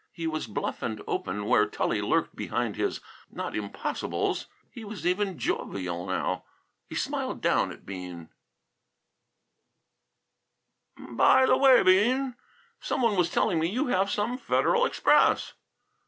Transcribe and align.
He 0.11 0.25
was 0.25 0.47
bluff 0.47 0.81
and 0.81 0.99
open, 1.07 1.45
where 1.45 1.67
Tully 1.67 2.01
lurked 2.01 2.35
behind 2.35 2.75
his 2.75 3.01
"not 3.29 3.55
impossibles." 3.55 4.47
He 4.71 4.83
was 4.83 5.05
even 5.05 5.37
jovial 5.37 6.07
now. 6.07 6.43
He 6.89 6.95
smiled 6.95 7.39
down 7.39 7.71
at 7.71 7.85
Bean. 7.85 8.29
"By 10.97 11.45
the 11.45 11.55
way, 11.55 11.83
Bean, 11.83 12.35
some 12.79 13.03
one 13.03 13.15
was 13.15 13.29
telling 13.29 13.59
me 13.59 13.67
you 13.69 13.89
have 13.89 14.09
some 14.09 14.39
Federal 14.39 14.85
Express." 14.87 15.53